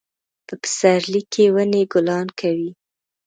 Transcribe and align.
په 0.47 0.53
پسرلي 0.61 1.21
کې 1.33 1.45
ونې 1.53 1.83
ګلان 1.93 2.27
کوي 2.39 2.71